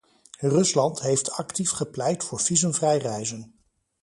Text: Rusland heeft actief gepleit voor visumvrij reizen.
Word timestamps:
Rusland 0.47 1.01
heeft 1.01 1.31
actief 1.31 1.69
gepleit 1.71 2.23
voor 2.23 2.39
visumvrij 2.39 2.97
reizen. 2.97 3.55